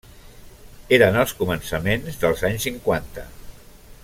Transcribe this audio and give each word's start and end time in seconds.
Eren 0.97 1.19
els 1.25 1.35
començaments 1.43 2.19
dels 2.25 2.43
anys 2.51 2.69
cinquanta. 2.71 3.31